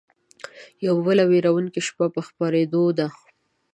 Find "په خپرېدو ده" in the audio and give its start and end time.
2.15-3.07